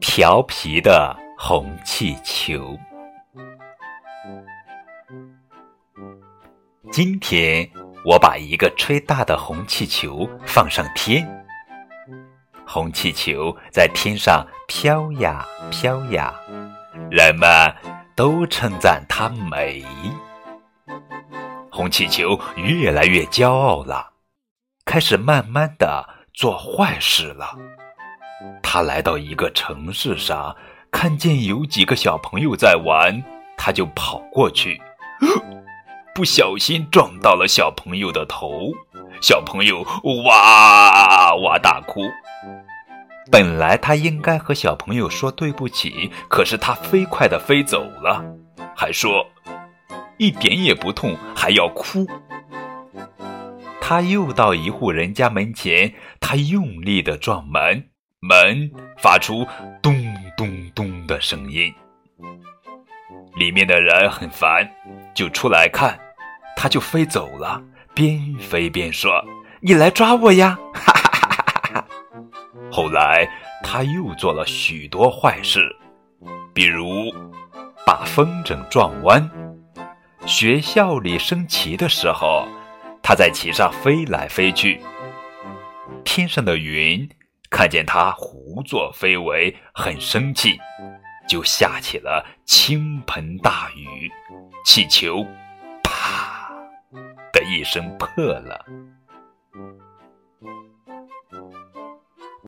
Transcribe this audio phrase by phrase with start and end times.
[0.00, 2.78] 调皮的红气球。
[6.92, 7.68] 今天
[8.04, 11.26] 我把一个吹大的红气球放上天，
[12.64, 16.32] 红气球在天上飘呀飘呀，
[17.10, 17.48] 人们
[18.14, 19.84] 都称赞它美。
[21.72, 24.12] 红气球越来越骄傲了，
[24.84, 27.56] 开始慢慢的做坏事了。
[28.60, 30.54] 他来到一个城市上，
[30.90, 33.22] 看见有几个小朋友在玩，
[33.56, 34.80] 他就跑过去，
[36.12, 38.72] 不小心撞到了小朋友的头，
[39.22, 39.82] 小朋友
[40.26, 42.02] 哇哇大哭。
[43.30, 48.22] 本来他应该和小朋友说对不起，可是他飞快地飞走了，
[48.76, 49.24] 还说
[50.18, 52.04] 一点也不痛，还要哭。
[53.86, 57.90] 他又到一户人家门前，他用力地撞门。
[58.18, 59.46] 门发出
[59.82, 59.94] 咚
[60.38, 61.70] 咚咚的声音，
[63.36, 64.66] 里面的人很烦，
[65.14, 66.00] 就出来看，
[66.56, 69.22] 他就飞走了，边飞边说
[69.60, 71.86] ：“你来抓我呀！”哈哈哈哈哈。
[72.72, 73.28] 后来
[73.62, 75.60] 他又做了许多坏事，
[76.54, 77.12] 比如
[77.84, 79.30] 把风筝撞弯，
[80.24, 82.48] 学校里升旗的时候，
[83.06, 84.80] 它在旗上飞来飞去，
[86.04, 87.06] 天上的云。
[87.50, 90.58] 看见它胡作非为，很生气，
[91.28, 94.10] 就下起了倾盆大雨，
[94.64, 95.24] 气球
[95.84, 96.50] 啪
[97.32, 98.64] 的一声破了。